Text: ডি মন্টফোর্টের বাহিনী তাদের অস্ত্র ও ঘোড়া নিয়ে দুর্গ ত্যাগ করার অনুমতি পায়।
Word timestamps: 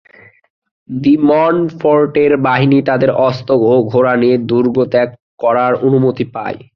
ডি 0.89 1.13
মন্টফোর্টের 1.29 2.31
বাহিনী 2.47 2.79
তাদের 2.89 3.09
অস্ত্র 3.27 3.51
ও 3.67 3.83
ঘোড়া 3.91 4.13
নিয়ে 4.21 4.35
দুর্গ 4.49 4.75
ত্যাগ 4.91 5.09
করার 5.39 5.73
অনুমতি 5.87 6.25
পায়। 6.35 6.59